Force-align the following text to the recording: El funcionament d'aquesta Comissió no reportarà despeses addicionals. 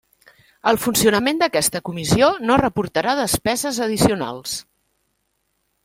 El 0.69 0.79
funcionament 0.85 1.41
d'aquesta 1.43 1.81
Comissió 1.89 2.31
no 2.47 2.57
reportarà 2.63 3.15
despeses 3.21 3.79
addicionals. 3.89 4.57